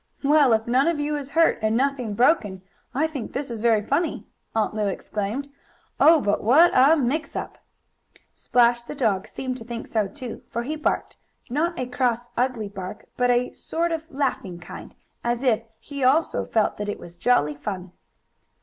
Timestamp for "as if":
15.23-15.61